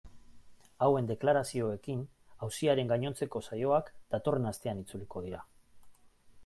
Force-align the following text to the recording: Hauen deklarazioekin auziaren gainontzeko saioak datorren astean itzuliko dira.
Hauen 0.85 1.09
deklarazioekin 1.11 2.01
auziaren 2.47 2.91
gainontzeko 2.93 3.43
saioak 3.49 3.93
datorren 4.17 4.53
astean 4.55 4.85
itzuliko 4.87 5.27
dira. 5.29 5.45